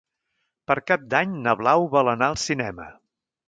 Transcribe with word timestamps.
Per 0.71 0.77
Cap 0.93 1.03
d'Any 1.11 1.37
na 1.43 1.55
Blau 1.61 1.87
vol 1.95 2.13
anar 2.17 2.33
al 2.33 2.41
cinema. 2.49 2.93